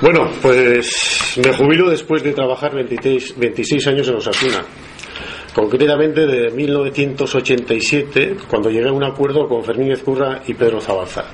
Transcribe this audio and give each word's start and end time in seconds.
Bueno, 0.00 0.30
pues 0.40 1.38
me 1.42 1.52
jubilo 1.52 1.88
después 1.88 2.22
de 2.22 2.32
trabajar 2.32 2.74
26, 2.74 3.38
26 3.38 3.86
años 3.86 4.08
en 4.08 4.16
Osasuna. 4.16 4.64
Concretamente 5.54 6.26
de 6.26 6.50
1987, 6.50 8.36
cuando 8.48 8.70
llegué 8.70 8.88
a 8.88 8.92
un 8.92 9.04
acuerdo 9.04 9.46
con 9.48 9.62
Fermín 9.62 9.92
Ezcurra 9.92 10.42
y 10.46 10.54
Pedro 10.54 10.80
Zabalza. 10.80 11.24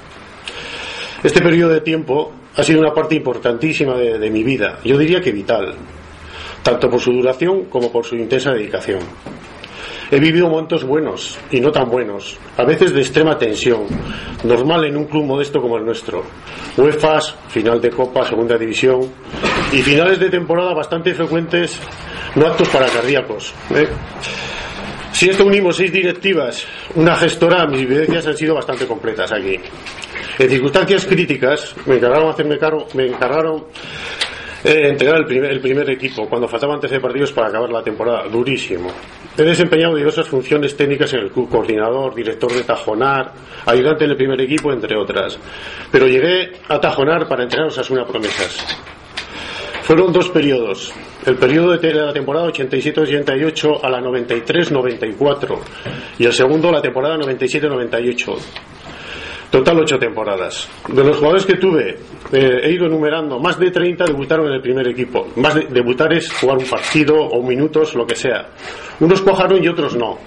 Este 1.23 1.41
periodo 1.41 1.73
de 1.73 1.81
tiempo 1.81 2.33
ha 2.57 2.63
sido 2.63 2.81
una 2.81 2.93
parte 2.93 3.15
importantísima 3.15 3.97
de 3.97 4.31
mi 4.31 4.43
vida, 4.43 4.81
yo 4.85 4.99
diría 4.99 5.21
que 5.21 5.33
vital, 5.33 5.75
tanto 6.63 6.91
por 6.91 7.01
su 7.01 7.13
duración 7.13 7.65
como 7.67 7.91
por 7.91 8.05
su 8.05 8.17
intensa 8.17 8.53
dedicación. 8.53 9.01
He 10.11 10.19
vivido 10.19 10.49
momentos 10.49 10.85
buenos 10.85 11.39
y 11.51 11.61
no 11.61 11.71
tan 11.71 11.91
buenos, 11.91 12.39
a 12.57 12.65
veces 12.65 12.95
de 12.95 13.01
extrema 13.01 13.37
tensión, 13.37 13.87
normal 14.45 14.87
en 14.87 14.97
un 14.97 15.05
club 15.05 15.25
modesto 15.25 15.61
como 15.61 15.77
el 15.77 15.85
nuestro. 15.85 16.25
UEFAs, 16.79 17.35
final 17.49 17.79
de 17.81 17.91
Copa, 17.91 18.25
Segunda 18.25 18.57
División 18.57 19.01
y 19.71 19.83
finales 19.83 20.19
de 20.19 20.31
temporada 20.31 20.73
bastante 20.73 21.13
frecuentes, 21.13 21.79
no 22.37 22.47
aptos 22.47 22.69
para 22.71 22.87
cardíacos. 22.87 23.53
¿eh? 23.75 23.87
Si 25.13 25.29
esto 25.29 25.45
unimos 25.45 25.77
seis 25.77 25.93
directivas, 25.93 26.65
una 26.95 27.15
gestora, 27.17 27.67
mis 27.67 27.87
vivencias 27.87 28.27
han 28.27 28.37
sido 28.37 28.55
bastante 28.55 28.87
completas 28.87 29.31
aquí. 29.33 29.59
En 30.39 30.49
circunstancias 30.49 31.05
críticas 31.05 31.75
me 31.85 31.97
encargaron 31.97 32.31
hacerme 32.31 32.57
cargo, 32.57 32.87
me 32.95 33.09
encargaron 33.09 33.65
eh, 34.65 34.89
entregar 34.89 35.19
el 35.19 35.27
primer, 35.27 35.51
el 35.53 35.61
primer 35.61 35.89
equipo 35.91 36.29
cuando 36.29 36.49
faltaban 36.49 36.81
13 36.81 37.01
partidos 37.01 37.33
para 37.33 37.49
acabar 37.49 37.71
la 37.71 37.83
temporada. 37.83 38.29
Durísimo. 38.29 38.91
He 39.37 39.43
desempeñado 39.43 39.95
diversas 39.95 40.27
funciones 40.27 40.77
técnicas 40.77 41.13
en 41.15 41.21
el 41.21 41.31
club, 41.31 41.49
coordinador, 41.49 42.15
director 42.15 42.53
de 42.53 42.65
Tajonar, 42.65 43.33
ayudante 43.67 44.05
en 44.05 44.11
el 44.11 44.17
primer 44.17 44.41
equipo, 44.41 44.73
entre 44.73 44.97
otras. 44.97 45.39
Pero 45.93 46.07
llegué 46.07 46.53
a 46.69 46.81
Tajonar 46.81 47.29
para 47.29 47.45
entrenar 47.45 47.71
a 47.71 47.93
una 47.93 48.05
promesas. 48.05 48.67
Fueron 49.83 50.13
dos 50.13 50.29
periodos. 50.29 50.93
El 51.25 51.37
periodo 51.37 51.77
de 51.77 51.95
la 51.95 52.13
temporada 52.13 52.49
87-88 52.49 53.81
a 53.83 53.89
la 53.89 54.01
93-94 54.01 55.59
y 56.19 56.27
el 56.27 56.33
segundo 56.33 56.71
la 56.71 56.83
temporada 56.83 57.17
97-98. 57.17 58.39
Total 59.51 59.79
ocho 59.79 59.99
temporadas. 59.99 60.69
De 60.89 61.03
los 61.03 61.17
jugadores 61.17 61.47
que 61.47 61.55
tuve, 61.55 61.97
eh, 62.33 62.61
he 62.63 62.73
ido 62.73 62.87
enumerando, 62.87 63.39
más 63.39 63.59
de 63.59 63.71
30 63.71 64.05
debutaron 64.05 64.47
en 64.49 64.55
el 64.55 64.61
primer 64.61 64.87
equipo. 64.89 65.29
Más 65.37 65.55
de, 65.55 65.67
debutar 65.71 66.13
es 66.13 66.31
jugar 66.33 66.59
un 66.59 66.67
partido 66.67 67.17
o 67.17 67.43
minutos, 67.43 67.95
lo 67.95 68.07
que 68.07 68.15
sea. 68.15 68.47
Unos 69.01 69.23
cuajaron 69.23 69.65
y 69.65 69.69
otros 69.69 69.97
no. 69.97 70.19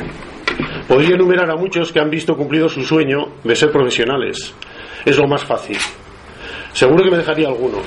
Podría 0.88 1.16
enumerar 1.16 1.52
a 1.52 1.56
muchos 1.56 1.92
que 1.92 2.00
han 2.00 2.10
visto 2.10 2.36
cumplido 2.36 2.68
su 2.68 2.84
sueño 2.84 3.34
de 3.44 3.56
ser 3.56 3.72
profesionales. 3.72 4.56
Es 5.06 5.18
lo 5.18 5.28
más 5.28 5.44
fácil. 5.44 5.78
Seguro 6.74 7.04
que 7.04 7.12
me 7.12 7.18
dejaría 7.18 7.48
alguno. 7.48 7.78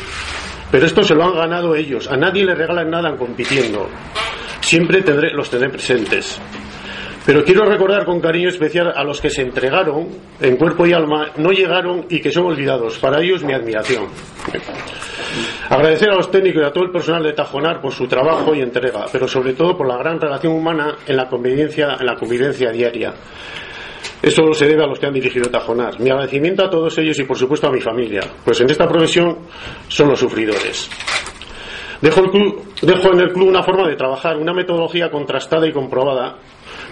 Pero 0.71 0.87
esto 0.87 1.03
se 1.03 1.15
lo 1.15 1.25
han 1.25 1.35
ganado 1.35 1.75
ellos. 1.75 2.09
A 2.09 2.17
nadie 2.17 2.45
le 2.45 2.55
regalan 2.55 2.91
nada 2.91 3.17
compitiendo. 3.17 3.89
Siempre 4.61 5.03
tendré, 5.03 5.33
los 5.33 5.51
tendré 5.51 5.69
presentes. 5.69 6.41
Pero 7.27 7.43
quiero 7.43 7.65
recordar 7.65 8.05
con 8.05 8.21
cariño 8.21 8.51
especial 8.51 8.93
a 8.95 9.03
los 9.03 9.21
que 9.21 9.31
se 9.31 9.43
entregaron 9.43 10.09
en 10.41 10.57
cuerpo 10.57 10.87
y 10.87 10.93
alma, 10.93 11.31
no 11.39 11.51
llegaron 11.51 12.05
y 12.11 12.21
que 12.21 12.31
son 12.31 12.47
olvidados. 12.47 12.99
Para 12.99 13.23
ellos 13.23 13.43
mi 13.43 13.55
admiración. 13.55 14.09
Agradecer 15.71 16.11
a 16.11 16.17
los 16.17 16.31
técnicos 16.31 16.63
y 16.63 16.67
a 16.67 16.71
todo 16.71 16.85
el 16.85 16.93
personal 16.93 17.23
de 17.23 17.33
Tajonar 17.33 17.81
por 17.81 17.93
su 17.93 18.07
trabajo 18.07 18.55
y 18.55 18.61
entrega, 18.61 19.07
pero 19.11 19.27
sobre 19.27 19.55
todo 19.55 19.77
por 19.77 19.89
la 19.89 19.97
gran 19.97 20.21
relación 20.21 20.53
humana 20.53 20.97
en 21.07 21.17
la 21.17 21.27
convivencia, 21.27 21.97
en 21.99 22.07
la 22.07 22.15
convivencia 22.15 22.71
diaria. 22.71 23.15
Eso 24.21 24.53
se 24.53 24.67
debe 24.67 24.85
a 24.85 24.87
los 24.87 24.99
que 24.99 25.07
han 25.07 25.15
dirigido 25.15 25.51
Tajonar. 25.51 25.99
Mi 26.01 26.11
agradecimiento 26.11 26.65
a 26.65 26.71
todos 26.71 26.97
ellos 26.99 27.19
y 27.19 27.25
por 27.25 27.39
supuesto 27.39 27.69
a 27.69 27.73
mi 27.73 27.81
familia, 27.81 28.21
pues 28.45 28.61
en 28.61 28.71
esta 28.71 28.87
profesión 28.87 29.39
son 29.89 30.09
los 30.09 30.21
sufridores. 30.21 30.91
Dejo, 32.05 32.21
el 32.21 32.31
club, 32.31 32.63
dejo 32.83 33.15
en 33.15 33.21
el 33.21 33.33
club 33.33 33.49
una 33.49 33.63
forma 33.63 33.89
de 33.89 33.97
trabajar, 33.97 34.37
una 34.37 34.53
metodología 34.53 35.11
contrastada 35.11 35.67
y 35.67 35.73
comprobada 35.73 36.37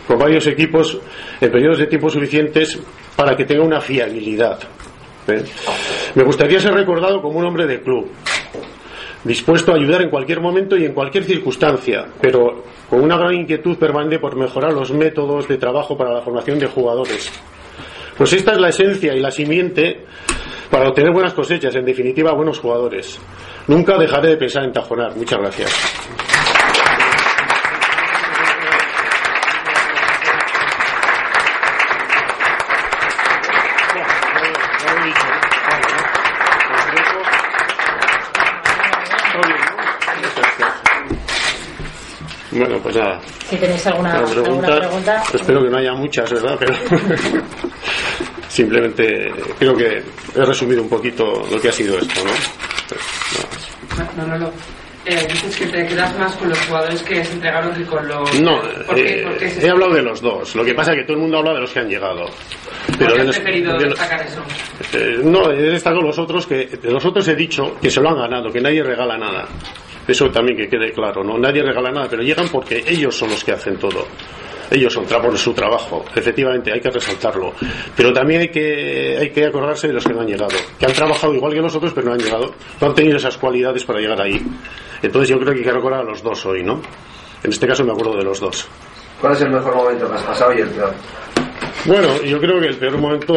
con 0.06 0.19
varios 0.19 0.46
equipos 0.46 0.98
en 1.38 1.53
periodos 1.53 1.81
de 1.81 1.87
tiempo 1.87 2.09
suficientes 2.09 2.81
para 3.14 3.37
que 3.37 3.44
tenga 3.44 3.62
una 3.62 3.78
fiabilidad. 3.78 4.59
¿eh? 5.28 5.44
Me 6.14 6.22
gustaría 6.22 6.59
ser 6.59 6.72
recordado 6.72 7.20
como 7.20 7.41
un 7.41 7.44
hombre 7.44 7.66
de 7.66 7.82
club, 7.82 8.10
dispuesto 9.22 9.72
a 9.72 9.75
ayudar 9.75 10.00
en 10.00 10.09
cualquier 10.09 10.41
momento 10.41 10.78
y 10.78 10.87
en 10.87 10.94
cualquier 10.94 11.25
circunstancia, 11.25 12.06
pero 12.19 12.64
con 12.88 13.03
una 13.03 13.19
gran 13.19 13.34
inquietud 13.34 13.76
permanente 13.76 14.19
por 14.19 14.34
mejorar 14.34 14.72
los 14.72 14.92
métodos 14.92 15.47
de 15.47 15.58
trabajo 15.58 15.94
para 15.94 16.14
la 16.14 16.22
formación 16.22 16.58
de 16.58 16.69
jugadores. 16.69 17.31
Pues 18.16 18.32
esta 18.32 18.53
es 18.53 18.58
la 18.58 18.70
esencia 18.70 19.14
y 19.14 19.20
la 19.20 19.31
simiente 19.31 20.06
para 20.72 20.88
obtener 20.88 21.12
buenas 21.12 21.34
cosechas, 21.34 21.75
en 21.75 21.84
definitiva, 21.84 22.33
buenos 22.33 22.59
jugadores. 22.59 23.21
Nunca 23.69 23.99
dejaré 23.99 24.31
de 24.31 24.37
pensar 24.38 24.65
en 24.65 24.72
tajonar. 24.72 25.15
Muchas 25.15 25.38
gracias. 25.38 25.71
Bueno, 42.50 42.78
pues 42.82 42.97
nada. 42.97 43.21
Si 43.21 43.56
tenéis 43.59 43.87
alguna, 43.87 44.25
pregunta, 44.25 45.22
espero 45.34 45.62
que 45.65 45.69
no 45.69 45.77
haya 45.77 45.93
muchas, 45.93 46.32
¿verdad? 46.32 46.56
Pero 46.59 46.72
simplemente 48.52 49.32
creo 49.58 49.74
que 49.74 50.02
he 50.34 50.44
resumido 50.44 50.82
un 50.82 50.88
poquito 50.88 51.42
lo 51.50 51.58
que 51.58 51.70
ha 51.70 51.72
sido 51.72 51.96
esto, 51.98 52.20
¿no? 52.22 52.32
no, 54.16 54.26
no, 54.26 54.38
no. 54.38 54.52
Eh, 55.04 55.26
dices 55.28 55.56
que 55.56 55.66
te 55.66 55.84
quedas 55.86 56.16
más 56.16 56.36
con 56.36 56.48
los 56.48 56.60
jugadores 56.60 57.02
que 57.02 57.24
se 57.24 57.32
entregaron 57.32 57.74
que 57.74 57.84
con 57.84 58.06
los. 58.06 58.40
No, 58.40 58.62
eh, 58.94 59.26
he 59.60 59.68
hablado 59.68 59.94
de 59.94 60.02
los 60.02 60.20
dos. 60.20 60.54
Lo 60.54 60.64
que 60.64 60.74
pasa 60.74 60.92
es 60.92 60.98
que 60.98 61.04
todo 61.04 61.14
el 61.14 61.22
mundo 61.22 61.38
habla 61.38 61.54
de 61.54 61.60
los 61.60 61.72
que 61.72 61.80
han 61.80 61.88
llegado. 61.88 62.26
Pero 62.98 63.20
has 63.20 63.36
preferido 63.36 63.76
destacar 63.78 64.24
eso? 64.24 64.40
Eh, 64.92 65.19
no, 65.24 65.50
he 65.50 65.72
destacado 65.72 66.02
los 66.02 66.16
otros 66.20 66.46
que. 66.46 66.66
De 66.66 66.92
los 66.92 67.04
otros 67.04 67.26
he 67.26 67.34
dicho 67.34 67.76
que 67.80 67.90
se 67.90 68.00
lo 68.00 68.10
han 68.10 68.19
ganado, 68.19 68.52
que 68.52 68.60
nadie 68.60 68.84
regala 68.84 69.19
nada. 69.19 69.48
Eso 70.06 70.30
también 70.30 70.56
que 70.56 70.69
quede 70.69 70.92
claro, 70.92 71.24
¿no? 71.24 71.36
Nadie 71.36 71.62
regala 71.62 71.90
nada, 71.90 72.06
pero 72.08 72.22
llegan 72.22 72.48
porque 72.48 72.84
ellos 72.86 73.16
son 73.16 73.30
los 73.30 73.42
que 73.42 73.52
hacen 73.52 73.78
todo. 73.78 74.06
Ellos 74.72 74.93
son 74.93 75.05
por 75.05 75.37
su 75.37 75.53
trabajo, 75.53 76.03
efectivamente, 76.15 76.72
hay 76.72 76.81
que 76.81 76.88
resaltarlo. 76.88 77.53
Pero 77.94 78.10
también 78.10 78.41
hay 78.41 78.49
que, 78.49 79.19
hay 79.21 79.31
que 79.31 79.44
acordarse 79.44 79.88
de 79.88 79.93
los 79.93 80.05
que 80.05 80.15
no 80.15 80.21
han 80.22 80.27
llegado, 80.27 80.56
que 80.78 80.87
han 80.87 80.93
trabajado 80.93 81.34
igual 81.34 81.53
que 81.53 81.60
nosotros, 81.60 81.93
pero 81.94 82.06
no 82.06 82.15
han 82.15 82.21
llegado, 82.21 82.55
no 82.81 82.87
han 82.87 82.94
tenido 82.94 83.19
esas 83.19 83.37
cualidades 83.37 83.84
para 83.84 84.00
llegar 84.00 84.21
ahí. 84.22 84.41
Entonces 85.03 85.28
yo 85.28 85.38
creo 85.38 85.53
que 85.53 85.59
hay 85.59 85.65
que 85.65 85.72
recordar 85.72 86.00
a 86.00 86.05
los 86.05 86.22
dos 86.22 86.47
hoy, 86.47 86.62
¿no? 86.62 86.81
En 87.43 87.50
este 87.50 87.66
caso 87.66 87.84
me 87.84 87.93
acuerdo 87.93 88.16
de 88.16 88.25
los 88.25 88.41
dos. 88.41 88.66
¿Cuál 89.21 89.34
es 89.34 89.43
el 89.43 89.50
mejor 89.50 89.75
momento 89.75 90.09
que 90.09 90.15
has 90.15 90.22
pasado 90.22 90.55
y 90.55 90.61
el 90.62 90.69
peor? 90.71 90.94
Bueno, 91.84 92.22
yo 92.22 92.38
creo 92.38 92.60
que 92.60 92.69
el 92.69 92.76
peor 92.76 92.97
momento 92.97 93.34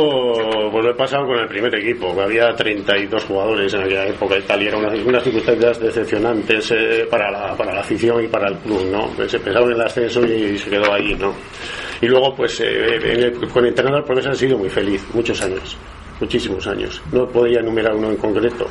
pues 0.72 0.86
lo 0.86 0.92
he 0.92 0.94
pasado 0.94 1.26
con 1.26 1.40
el 1.40 1.48
primer 1.48 1.74
equipo, 1.74 2.22
había 2.22 2.54
32 2.56 3.24
jugadores 3.24 3.74
en 3.74 3.82
aquella 3.82 4.06
época 4.06 4.38
y 4.38 4.42
tal, 4.44 4.62
y 4.62 4.68
eran 4.68 4.86
unas, 5.04 5.24
circunstancias 5.24 5.80
decepcionantes 5.80 6.72
eh, 6.72 7.08
para, 7.10 7.32
la, 7.32 7.58
para 7.58 7.74
la 7.74 7.80
afición 7.80 8.24
y 8.24 8.28
para 8.28 8.50
el 8.50 8.58
club, 8.60 8.86
¿no? 8.92 9.28
Se 9.28 9.40
pensaron 9.40 9.72
en 9.72 9.78
el 9.78 9.82
ascenso 9.82 10.24
y, 10.24 10.60
se 10.60 10.70
quedó 10.70 10.94
ahí, 10.94 11.16
¿no? 11.16 11.34
Y 12.00 12.06
luego, 12.06 12.36
pues, 12.36 12.60
eh, 12.60 12.98
el, 12.98 13.34
con 13.50 13.64
el 13.64 13.70
entrenador 13.70 14.06
pues 14.06 14.28
han 14.28 14.36
sido 14.36 14.60
muy 14.60 14.70
feliz, 14.70 15.04
muchos 15.16 15.42
años, 15.42 15.76
muchísimos 16.20 16.68
años. 16.68 17.02
No 17.12 17.28
podría 17.28 17.62
enumerar 17.62 17.96
uno 17.96 18.12
en 18.12 18.18
concreto. 18.18 18.68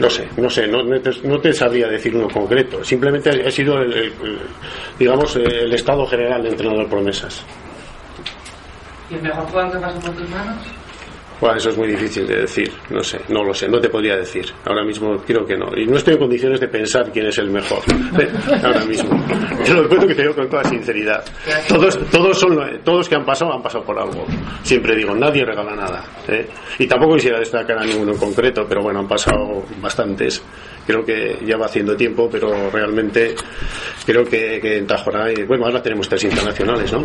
No 0.00 0.10
sé, 0.10 0.26
no 0.36 0.50
sé, 0.50 0.66
no, 0.66 0.82
no, 0.82 1.38
te, 1.40 1.52
sabría 1.52 1.86
decir 1.86 2.16
uno 2.16 2.26
concreto. 2.26 2.82
Simplemente 2.82 3.30
ha 3.46 3.50
sido, 3.52 3.78
el, 3.78 4.10
digamos, 4.98 5.36
el 5.36 5.72
estado 5.72 6.04
general 6.06 6.42
de 6.42 6.48
entrenador 6.48 6.88
promesas. 6.88 7.44
¿Y 9.12 9.16
el 9.16 9.22
mejor 9.22 9.44
jugador 9.44 9.72
que 9.72 9.78
pasó 9.78 10.00
por 10.00 10.10
tus 10.12 10.28
manos? 10.30 10.56
Bueno, 11.38 11.56
eso 11.56 11.70
es 11.70 11.76
muy 11.76 11.88
difícil 11.88 12.24
de 12.24 12.36
decir, 12.42 12.72
no 12.88 13.02
sé, 13.02 13.20
no 13.28 13.42
lo 13.42 13.52
sé, 13.52 13.68
no 13.68 13.80
te 13.80 13.88
podría 13.88 14.16
decir. 14.16 14.46
Ahora 14.64 14.84
mismo 14.84 15.16
creo 15.26 15.44
que 15.44 15.56
no. 15.56 15.66
Y 15.76 15.86
no 15.86 15.96
estoy 15.96 16.14
en 16.14 16.20
condiciones 16.20 16.60
de 16.60 16.68
pensar 16.68 17.10
quién 17.12 17.26
es 17.26 17.36
el 17.38 17.50
mejor. 17.50 17.80
Ahora 18.64 18.84
mismo. 18.84 19.10
Yo 19.64 19.74
lo 19.74 19.88
cuento 19.88 20.06
que 20.06 20.14
te 20.14 20.22
digo 20.22 20.36
con 20.36 20.48
toda 20.48 20.62
sinceridad. 20.62 21.24
Todos, 21.68 21.98
todos, 22.10 22.38
son, 22.38 22.56
todos 22.84 23.08
que 23.08 23.16
han 23.16 23.24
pasado 23.24 23.52
han 23.52 23.60
pasado 23.60 23.84
por 23.84 23.98
algo. 23.98 24.24
Siempre 24.62 24.94
digo, 24.94 25.16
nadie 25.16 25.44
regala 25.44 25.74
nada. 25.74 26.04
¿eh? 26.28 26.48
Y 26.78 26.86
tampoco 26.86 27.16
quisiera 27.16 27.40
destacar 27.40 27.76
a 27.76 27.84
ninguno 27.84 28.12
en 28.12 28.18
concreto, 28.18 28.64
pero 28.68 28.80
bueno, 28.80 29.00
han 29.00 29.08
pasado 29.08 29.64
bastantes. 29.80 30.40
Creo 30.86 31.04
que 31.04 31.38
ya 31.46 31.56
va 31.56 31.66
haciendo 31.66 31.96
tiempo, 31.96 32.28
pero 32.30 32.70
realmente 32.70 33.34
creo 34.04 34.24
que, 34.24 34.58
que 34.60 34.78
en 34.78 34.86
Tajonar, 34.86 35.32
bueno, 35.46 35.66
ahora 35.66 35.82
tenemos 35.82 36.08
tres 36.08 36.24
internacionales, 36.24 36.92
¿no? 36.92 37.04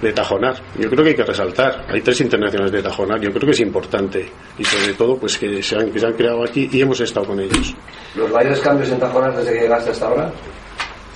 De 0.00 0.12
Tajonar. 0.12 0.54
Yo 0.78 0.88
creo 0.88 1.04
que 1.04 1.10
hay 1.10 1.16
que 1.16 1.24
resaltar. 1.24 1.84
Hay 1.88 2.00
tres 2.00 2.20
internacionales 2.20 2.72
de 2.72 2.82
Tajonar. 2.82 3.20
Yo 3.20 3.30
creo 3.30 3.46
que 3.46 3.50
es 3.50 3.60
importante. 3.60 4.26
Y 4.58 4.64
sobre 4.64 4.94
todo, 4.94 5.16
pues 5.16 5.38
que 5.38 5.62
se 5.62 5.76
han, 5.76 5.90
que 5.90 5.98
se 5.98 6.06
han 6.06 6.14
creado 6.14 6.42
aquí 6.42 6.68
y 6.72 6.80
hemos 6.80 7.00
estado 7.00 7.26
con 7.26 7.40
ellos. 7.40 7.74
¿Los 8.14 8.30
mayores 8.30 8.60
cambios 8.60 8.90
en 8.90 8.98
Tajonar 8.98 9.36
desde 9.36 9.52
que 9.52 9.60
llegaste 9.60 9.90
hasta 9.90 10.06
ahora? 10.06 10.32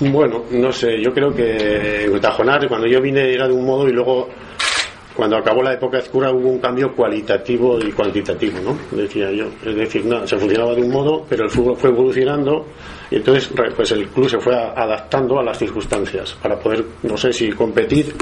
Bueno, 0.01 0.45
no 0.51 0.73
sé. 0.73 1.01
Yo 1.03 1.13
creo 1.13 1.31
que 1.31 2.11
Tajonar, 2.21 2.69
cuando 2.69 2.87
yo 2.87 3.01
vine, 3.01 3.33
era 3.33 3.47
de 3.47 3.55
un 3.55 3.65
modo 3.65 3.89
y 3.89 3.93
luego 3.93 4.29
cuando 5.15 5.37
acabó 5.37 5.63
la 5.63 5.75
época 5.75 5.99
oscura 5.99 6.33
hubo 6.33 6.49
un 6.49 6.59
cambio 6.59 6.93
cualitativo 6.93 7.79
y 7.79 7.93
cuantitativo, 7.93 8.59
¿no? 8.61 8.77
Decía 8.97 9.31
yo. 9.31 9.47
Es 9.65 9.77
decir, 9.77 10.05
no, 10.05 10.27
se 10.27 10.37
funcionaba 10.37 10.75
de 10.75 10.83
un 10.83 10.91
modo, 10.91 11.25
pero 11.29 11.45
el 11.45 11.51
fútbol 11.51 11.77
fue 11.77 11.91
evolucionando 11.91 12.67
y 13.11 13.17
entonces 13.17 13.51
pues 13.77 13.93
el 13.93 14.09
club 14.09 14.29
se 14.29 14.39
fue 14.39 14.55
adaptando 14.55 15.39
a 15.39 15.43
las 15.45 15.59
circunstancias 15.59 16.37
para 16.43 16.59
poder, 16.59 16.85
no 17.05 17.17
sé 17.17 17.33
si 17.33 17.51
competir, 17.53 18.15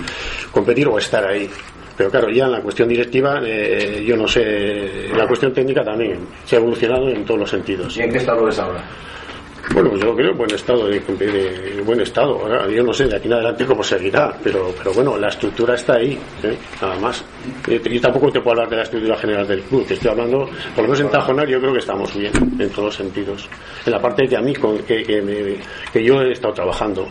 competir 0.50 0.86
o 0.88 0.98
estar 0.98 1.24
ahí. 1.24 1.48
Pero 1.96 2.10
claro, 2.10 2.30
ya 2.30 2.44
en 2.44 2.52
la 2.52 2.60
cuestión 2.60 2.88
directiva, 2.88 3.40
eh, 3.44 4.04
yo 4.06 4.16
no 4.16 4.26
sé, 4.26 5.08
la 5.14 5.26
cuestión 5.26 5.52
técnica 5.52 5.82
también 5.82 6.18
se 6.44 6.56
ha 6.56 6.58
evolucionado 6.58 7.08
en 7.08 7.24
todos 7.24 7.40
los 7.40 7.50
sentidos. 7.50 7.96
¿Y 7.96 8.02
en 8.02 8.10
qué 8.10 8.18
estado 8.18 8.48
es 8.48 8.58
ahora? 8.58 8.84
Bueno, 9.70 9.90
pues 9.90 10.02
yo 10.02 10.14
creo 10.14 10.32
en 10.32 10.36
buen 10.36 10.54
estado, 10.54 10.86
de, 10.86 11.82
buen 11.84 12.00
estado. 12.00 12.40
Ahora, 12.40 12.68
yo 12.68 12.82
no 12.82 12.92
sé 12.92 13.06
de 13.06 13.16
aquí 13.16 13.26
en 13.28 13.34
adelante 13.34 13.64
cómo 13.64 13.82
seguirá, 13.82 14.36
pero, 14.42 14.74
pero 14.76 14.92
bueno, 14.92 15.16
la 15.16 15.28
estructura 15.28 15.74
está 15.74 15.94
ahí, 15.94 16.18
¿eh? 16.42 16.56
nada 16.80 16.98
más. 16.98 17.24
Eh, 17.68 17.80
yo 17.84 18.00
tampoco 18.00 18.30
te 18.30 18.40
puedo 18.40 18.52
hablar 18.52 18.68
de 18.68 18.76
la 18.76 18.82
estructura 18.82 19.16
general 19.16 19.46
del 19.46 19.62
club, 19.62 19.86
te 19.86 19.94
estoy 19.94 20.10
hablando, 20.10 20.48
por 20.74 20.78
lo 20.78 20.82
menos 20.82 21.00
en 21.00 21.10
Tajonar 21.10 21.48
yo 21.48 21.60
creo 21.60 21.72
que 21.72 21.78
estamos 21.78 22.14
bien, 22.14 22.32
en 22.58 22.70
todos 22.70 22.96
sentidos. 22.96 23.48
En 23.86 23.92
la 23.92 24.00
parte 24.00 24.28
que 24.28 24.36
a 24.36 24.40
mí, 24.40 24.52
que, 24.52 25.04
que, 25.04 25.60
que 25.92 26.04
yo 26.04 26.20
he 26.20 26.32
estado 26.32 26.52
trabajando. 26.52 27.08